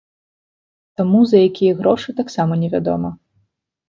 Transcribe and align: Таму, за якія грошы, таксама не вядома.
Таму, 1.01 1.19
за 1.31 1.37
якія 1.49 1.73
грошы, 1.81 2.15
таксама 2.21 2.57
не 2.63 2.71
вядома. 2.73 3.13